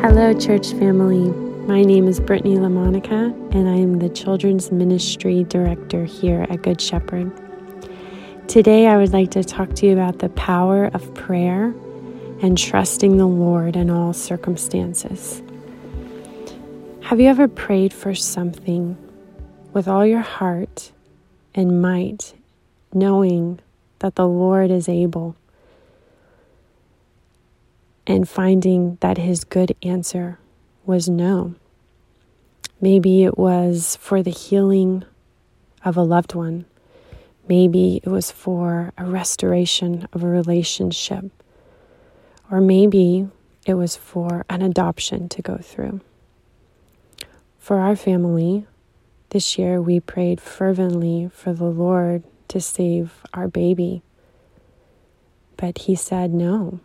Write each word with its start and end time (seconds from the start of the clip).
Hello, 0.00 0.32
church 0.38 0.70
family. 0.74 1.28
My 1.66 1.82
name 1.82 2.06
is 2.06 2.20
Brittany 2.20 2.54
LaMonica, 2.54 3.34
and 3.52 3.68
I 3.68 3.74
am 3.74 3.98
the 3.98 4.08
Children's 4.08 4.70
Ministry 4.70 5.42
Director 5.42 6.04
here 6.04 6.46
at 6.50 6.62
Good 6.62 6.80
Shepherd. 6.80 7.32
Today, 8.46 8.86
I 8.86 8.96
would 8.96 9.12
like 9.12 9.32
to 9.32 9.42
talk 9.42 9.74
to 9.74 9.86
you 9.86 9.92
about 9.92 10.20
the 10.20 10.28
power 10.28 10.84
of 10.94 11.12
prayer 11.14 11.74
and 12.42 12.56
trusting 12.56 13.16
the 13.16 13.26
Lord 13.26 13.74
in 13.74 13.90
all 13.90 14.12
circumstances. 14.12 15.42
Have 17.02 17.18
you 17.18 17.26
ever 17.26 17.48
prayed 17.48 17.92
for 17.92 18.14
something 18.14 18.96
with 19.72 19.88
all 19.88 20.06
your 20.06 20.20
heart 20.20 20.92
and 21.56 21.82
might, 21.82 22.34
knowing 22.92 23.58
that 23.98 24.14
the 24.14 24.28
Lord 24.28 24.70
is 24.70 24.88
able, 24.88 25.34
and 28.08 28.28
finding 28.28 28.98
that 29.00 29.18
His 29.18 29.44
good 29.44 29.76
answer 29.84 30.40
was 30.84 31.08
no? 31.08 31.54
Maybe 32.80 33.22
it 33.22 33.38
was 33.38 33.94
for 34.00 34.24
the 34.24 34.30
healing 34.30 35.04
of 35.84 35.96
a 35.96 36.02
loved 36.02 36.34
one 36.34 36.64
Maybe 37.48 37.96
it 38.04 38.06
was 38.06 38.30
for 38.30 38.92
a 38.98 39.06
restoration 39.06 40.06
of 40.12 40.22
a 40.22 40.28
relationship. 40.28 41.24
Or 42.50 42.60
maybe 42.60 43.28
it 43.64 43.74
was 43.74 43.96
for 43.96 44.44
an 44.50 44.60
adoption 44.60 45.30
to 45.30 45.42
go 45.42 45.56
through. 45.56 46.02
For 47.58 47.78
our 47.78 47.96
family, 47.96 48.66
this 49.30 49.58
year 49.58 49.80
we 49.80 49.98
prayed 49.98 50.40
fervently 50.42 51.30
for 51.32 51.54
the 51.54 51.64
Lord 51.64 52.22
to 52.48 52.60
save 52.60 53.22
our 53.32 53.48
baby. 53.48 54.02
But 55.56 55.78
he 55.78 55.94
said 55.94 56.32
no. 56.34 56.80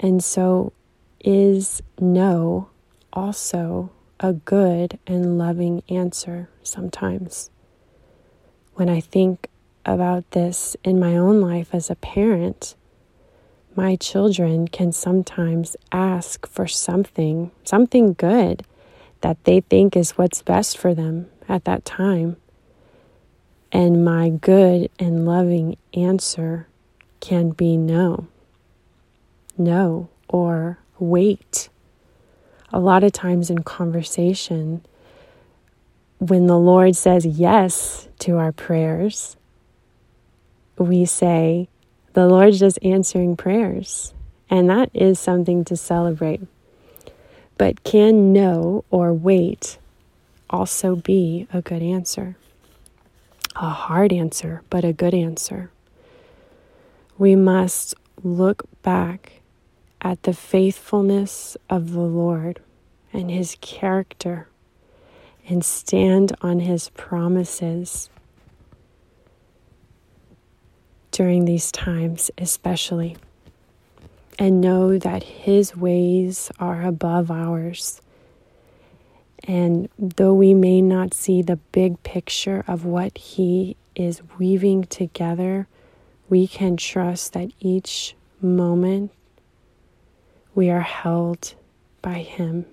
And 0.00 0.22
so, 0.22 0.72
is 1.20 1.82
no 2.00 2.70
also 3.12 3.90
a 4.20 4.32
good 4.32 4.98
and 5.06 5.38
loving 5.38 5.82
answer 5.88 6.48
sometimes? 6.62 7.50
when 8.78 8.88
I 8.88 9.00
think 9.00 9.48
about 9.84 10.30
this 10.30 10.76
in 10.84 11.00
my 11.00 11.16
own 11.16 11.40
life 11.40 11.70
as 11.74 11.90
a 11.90 11.96
parent, 11.96 12.76
my 13.74 13.96
children 13.96 14.68
can 14.68 14.92
sometimes 14.92 15.76
ask 15.90 16.46
for 16.46 16.68
something, 16.68 17.50
something 17.64 18.12
good 18.12 18.62
that 19.20 19.42
they 19.42 19.62
think 19.62 19.96
is 19.96 20.12
what's 20.12 20.42
best 20.42 20.78
for 20.78 20.94
them 20.94 21.28
at 21.48 21.64
that 21.64 21.84
time. 21.84 22.36
And 23.72 24.04
my 24.04 24.28
good 24.28 24.90
and 25.00 25.26
loving 25.26 25.76
answer 25.92 26.68
can 27.18 27.50
be 27.50 27.76
no, 27.76 28.28
no, 29.58 30.08
or 30.28 30.78
wait. 30.98 31.68
A 32.72 32.78
lot 32.78 33.04
of 33.04 33.12
times 33.12 33.50
in 33.50 33.62
conversation, 33.62 34.84
when 36.18 36.46
the 36.46 36.58
Lord 36.58 36.96
says 36.96 37.24
yes 37.24 38.08
to 38.20 38.36
our 38.36 38.52
prayers, 38.52 39.36
we 40.76 41.04
say, 41.04 41.68
The 42.12 42.26
Lord's 42.26 42.58
just 42.58 42.78
answering 42.82 43.36
prayers. 43.36 44.12
And 44.50 44.70
that 44.70 44.90
is 44.94 45.18
something 45.18 45.64
to 45.66 45.76
celebrate. 45.76 46.40
But 47.58 47.84
can 47.84 48.32
no 48.32 48.84
or 48.90 49.12
wait 49.12 49.78
also 50.48 50.96
be 50.96 51.46
a 51.52 51.60
good 51.60 51.82
answer? 51.82 52.36
A 53.56 53.68
hard 53.68 54.12
answer, 54.12 54.62
but 54.70 54.84
a 54.84 54.92
good 54.92 55.12
answer. 55.12 55.70
We 57.18 57.34
must 57.34 57.94
look 58.22 58.62
back 58.82 59.37
at 60.00 60.22
the 60.22 60.34
faithfulness 60.34 61.56
of 61.68 61.92
the 61.92 62.00
Lord 62.00 62.60
and 63.12 63.30
his 63.30 63.56
character 63.60 64.48
and 65.48 65.64
stand 65.64 66.32
on 66.42 66.60
His 66.60 66.90
promises 66.90 68.10
during 71.10 71.46
these 71.46 71.72
times, 71.72 72.30
especially. 72.38 73.16
And 74.38 74.60
know 74.60 74.98
that 74.98 75.22
His 75.22 75.74
ways 75.74 76.50
are 76.60 76.82
above 76.84 77.30
ours. 77.30 78.00
And 79.44 79.88
though 79.98 80.34
we 80.34 80.52
may 80.54 80.82
not 80.82 81.14
see 81.14 81.42
the 81.42 81.56
big 81.56 82.02
picture 82.02 82.62
of 82.68 82.84
what 82.84 83.16
He 83.16 83.76
is 83.96 84.22
weaving 84.38 84.84
together, 84.84 85.66
we 86.28 86.46
can 86.46 86.76
trust 86.76 87.32
that 87.32 87.50
each 87.58 88.14
moment 88.40 89.10
we 90.58 90.70
are 90.70 90.80
held 90.80 91.54
by 92.02 92.14
Him. 92.14 92.66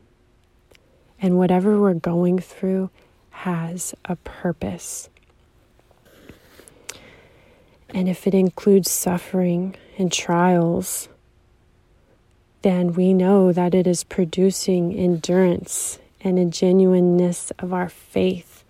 And 1.22 1.38
whatever 1.38 1.80
we're 1.80 1.94
going 1.94 2.40
through 2.40 2.90
has 3.30 3.94
a 4.06 4.16
purpose. 4.16 5.08
And 7.92 8.10
if 8.10 8.26
it 8.26 8.34
includes 8.34 8.90
suffering 8.90 9.76
and 10.00 10.12
trials, 10.12 11.10
then 12.64 12.94
we 12.94 13.14
know 13.14 13.52
that 13.52 13.76
it 13.76 13.86
is 13.86 14.04
producing 14.04 14.92
endurance 14.92 16.00
and 16.22 16.40
a 16.40 16.46
genuineness 16.46 17.52
of 17.60 17.72
our 17.72 17.90
faith, 17.90 18.64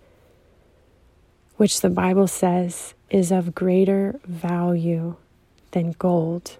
which 1.56 1.80
the 1.80 1.88
Bible 1.88 2.28
says 2.28 2.92
is 3.08 3.32
of 3.32 3.54
greater 3.54 4.20
value 4.26 5.16
than 5.70 5.92
gold. 5.92 6.58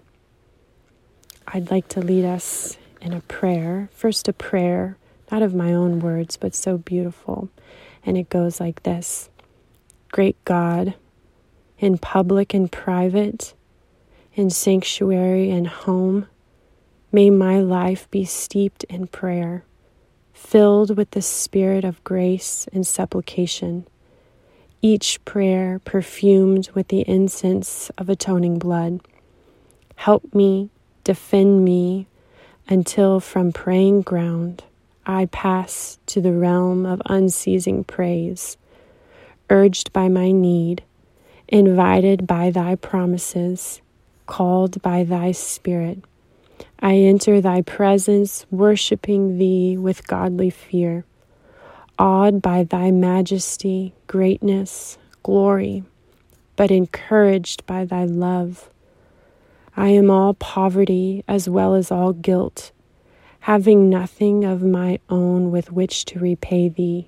I'd 1.47 1.71
like 1.71 1.87
to 1.89 2.01
lead 2.01 2.25
us 2.25 2.77
in 3.01 3.13
a 3.13 3.21
prayer. 3.21 3.89
First, 3.93 4.27
a 4.27 4.33
prayer 4.33 4.97
not 5.31 5.41
of 5.41 5.53
my 5.53 5.73
own 5.73 5.99
words, 5.99 6.37
but 6.37 6.55
so 6.55 6.77
beautiful. 6.77 7.49
And 8.05 8.17
it 8.17 8.29
goes 8.29 8.59
like 8.59 8.83
this 8.83 9.29
Great 10.11 10.43
God, 10.45 10.93
in 11.79 11.97
public 11.97 12.53
and 12.53 12.71
private, 12.71 13.53
in 14.33 14.49
sanctuary 14.49 15.49
and 15.49 15.67
home, 15.67 16.27
may 17.11 17.29
my 17.29 17.59
life 17.59 18.09
be 18.09 18.25
steeped 18.25 18.83
in 18.85 19.07
prayer, 19.07 19.63
filled 20.33 20.95
with 20.95 21.11
the 21.11 21.21
spirit 21.21 21.83
of 21.83 22.03
grace 22.03 22.67
and 22.71 22.85
supplication. 22.85 23.85
Each 24.81 25.23
prayer 25.25 25.79
perfumed 25.79 26.69
with 26.73 26.89
the 26.89 27.01
incense 27.07 27.89
of 27.97 28.09
atoning 28.09 28.59
blood. 28.59 29.01
Help 29.95 30.33
me, 30.35 30.69
defend 31.07 31.63
me, 31.63 32.05
until 32.67 33.21
from 33.21 33.53
praying 33.53 34.01
ground 34.01 34.61
I 35.05 35.27
pass 35.27 35.99
to 36.07 36.19
the 36.19 36.33
realm 36.33 36.85
of 36.85 37.01
unceasing 37.05 37.85
praise, 37.85 38.57
urged 39.49 39.93
by 39.93 40.09
my 40.09 40.31
need, 40.33 40.83
invited 41.47 42.27
by 42.27 42.51
thy 42.51 42.75
promises, 42.75 43.79
called 44.25 44.81
by 44.81 45.05
thy 45.05 45.31
spirit. 45.31 45.99
I 46.81 46.95
enter 46.95 47.39
thy 47.39 47.61
presence, 47.61 48.45
worshiping 48.51 49.37
thee 49.37 49.77
with 49.77 50.07
godly 50.07 50.49
fear, 50.49 51.05
awed 51.97 52.41
by 52.41 52.65
thy 52.65 52.91
majesty, 52.91 53.93
greatness, 54.07 54.97
glory, 55.23 55.85
but 56.57 56.69
encouraged 56.69 57.65
by 57.65 57.85
thy 57.85 58.03
love. 58.03 58.69
I 59.77 59.89
am 59.89 60.11
all 60.11 60.33
poverty 60.33 61.23
as 61.27 61.47
well 61.47 61.75
as 61.75 61.91
all 61.91 62.11
guilt 62.11 62.71
having 63.47 63.89
nothing 63.89 64.43
of 64.43 64.61
my 64.61 64.99
own 65.07 65.49
with 65.51 65.71
which 65.71 66.03
to 66.03 66.19
repay 66.19 66.67
thee, 66.67 67.07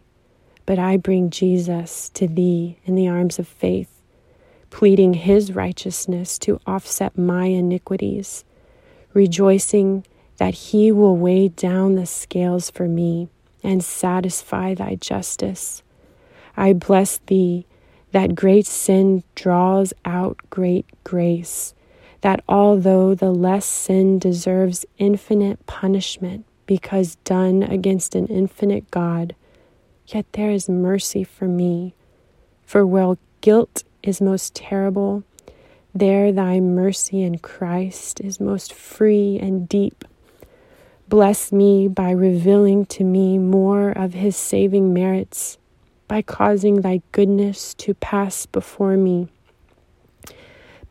but 0.65 0.79
I 0.79 0.95
bring 0.95 1.29
Jesus 1.29 2.07
to 2.13 2.29
thee 2.29 2.77
in 2.85 2.95
the 2.95 3.09
arms 3.09 3.39
of 3.39 3.45
faith, 3.45 4.01
pleading 4.69 5.15
his 5.15 5.53
righteousness 5.53 6.39
to 6.39 6.61
offset 6.65 7.17
my 7.17 7.47
iniquities, 7.47 8.45
rejoicing 9.13 10.05
that 10.37 10.53
he 10.53 10.93
will 10.93 11.17
weigh 11.17 11.49
down 11.49 11.95
the 11.95 12.05
scales 12.05 12.69
for 12.69 12.87
me 12.87 13.27
and 13.61 13.83
satisfy 13.83 14.73
thy 14.73 14.95
justice. 14.95 15.83
I 16.55 16.71
bless 16.71 17.17
thee 17.17 17.65
that 18.13 18.33
great 18.33 18.65
sin 18.65 19.25
draws 19.35 19.91
out 20.05 20.39
great 20.49 20.85
grace 21.03 21.73
that 22.21 22.43
although 22.47 23.15
the 23.15 23.31
less 23.31 23.65
sin 23.65 24.19
deserves 24.19 24.85
infinite 24.97 25.65
punishment 25.65 26.45
because 26.65 27.15
done 27.23 27.63
against 27.63 28.15
an 28.15 28.27
infinite 28.27 28.91
God, 28.91 29.35
yet 30.07 30.25
there 30.33 30.51
is 30.51 30.69
mercy 30.69 31.23
for 31.23 31.47
me. 31.47 31.93
For 32.65 32.85
while 32.85 33.17
guilt 33.41 33.83
is 34.03 34.21
most 34.21 34.53
terrible, 34.53 35.23
there 35.95 36.31
thy 36.31 36.59
mercy 36.59 37.23
in 37.23 37.39
Christ 37.39 38.21
is 38.21 38.39
most 38.39 38.73
free 38.73 39.39
and 39.41 39.67
deep. 39.67 40.05
Bless 41.07 41.51
me 41.51 41.87
by 41.87 42.11
revealing 42.11 42.85
to 42.87 43.03
me 43.03 43.39
more 43.39 43.89
of 43.89 44.13
his 44.13 44.35
saving 44.35 44.93
merits, 44.93 45.57
by 46.07 46.21
causing 46.21 46.81
thy 46.81 47.01
goodness 47.11 47.73
to 47.75 47.95
pass 47.95 48.45
before 48.45 48.95
me 48.95 49.29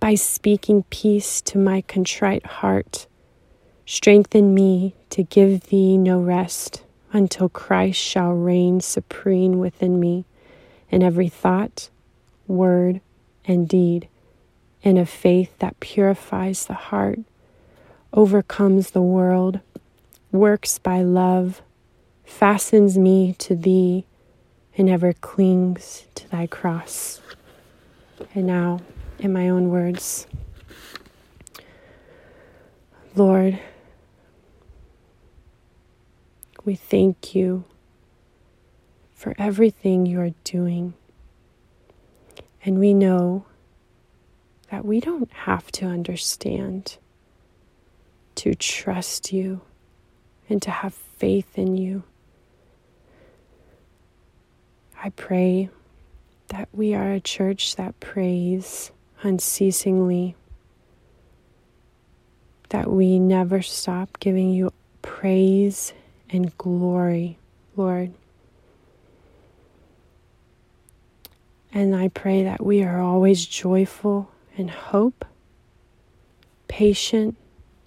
by 0.00 0.14
speaking 0.14 0.84
peace 0.90 1.40
to 1.42 1.58
my 1.58 1.80
contrite 1.82 2.46
heart. 2.46 3.06
Strengthen 3.86 4.54
me 4.54 4.94
to 5.10 5.22
give 5.22 5.64
thee 5.68 5.96
no 5.96 6.20
rest 6.20 6.84
until 7.12 7.48
Christ 7.48 7.98
shall 7.98 8.32
reign 8.32 8.80
supreme 8.80 9.58
within 9.58 9.98
me 9.98 10.24
in 10.90 11.02
every 11.02 11.28
thought, 11.28 11.88
word, 12.46 13.00
and 13.44 13.68
deed, 13.68 14.08
in 14.82 14.96
a 14.96 15.06
faith 15.06 15.58
that 15.58 15.80
purifies 15.80 16.66
the 16.66 16.74
heart, 16.74 17.18
overcomes 18.12 18.90
the 18.90 19.02
world, 19.02 19.60
works 20.30 20.78
by 20.78 21.02
love, 21.02 21.62
fastens 22.24 22.96
me 22.98 23.34
to 23.38 23.56
thee, 23.56 24.04
and 24.76 24.88
ever 24.88 25.12
clings 25.12 26.06
to 26.14 26.28
thy 26.30 26.46
cross. 26.46 27.20
And 28.34 28.46
now, 28.46 28.80
in 29.18 29.32
my 29.32 29.48
own 29.48 29.70
words, 29.70 30.26
Lord, 33.14 33.58
we 36.64 36.74
thank 36.74 37.34
you 37.34 37.64
for 39.14 39.34
everything 39.38 40.06
you 40.06 40.20
are 40.20 40.34
doing. 40.44 40.94
And 42.64 42.78
we 42.78 42.94
know 42.94 43.46
that 44.70 44.84
we 44.84 45.00
don't 45.00 45.32
have 45.32 45.72
to 45.72 45.86
understand 45.86 46.98
to 48.36 48.54
trust 48.54 49.32
you 49.32 49.62
and 50.48 50.62
to 50.62 50.70
have 50.70 50.94
faith 50.94 51.58
in 51.58 51.76
you. 51.76 52.04
I 55.02 55.10
pray 55.10 55.70
that 56.48 56.68
we 56.72 56.94
are 56.94 57.12
a 57.12 57.20
church 57.20 57.76
that 57.76 57.98
prays 58.00 58.92
unceasingly, 59.22 60.34
that 62.70 62.90
we 62.90 63.18
never 63.18 63.62
stop 63.62 64.18
giving 64.20 64.50
you 64.50 64.72
praise 65.02 65.92
and 66.30 66.56
glory, 66.58 67.38
Lord. 67.76 68.12
And 71.72 71.94
I 71.94 72.08
pray 72.08 72.42
that 72.44 72.64
we 72.64 72.82
are 72.82 73.00
always 73.00 73.44
joyful 73.46 74.30
in 74.56 74.68
hope, 74.68 75.24
patient 76.66 77.36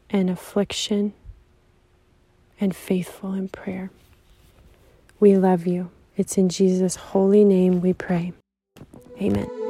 in 0.09 0.29
affliction, 0.29 1.13
and 2.59 2.75
faithful 2.75 3.33
in 3.33 3.49
prayer. 3.49 3.89
We 5.19 5.37
love 5.37 5.65
you. 5.65 5.89
It's 6.15 6.37
in 6.37 6.49
Jesus' 6.49 6.95
holy 6.95 7.43
name 7.43 7.81
we 7.81 7.93
pray. 7.93 8.33
Amen. 9.21 9.60